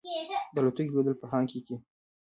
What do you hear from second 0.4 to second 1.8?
د الوتکې لوېدل په هانګ کې کې.